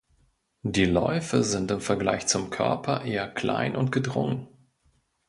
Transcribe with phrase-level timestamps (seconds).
[0.63, 4.47] Die Läufe sind im Vergleich zum Körper eher klein und gedrungen.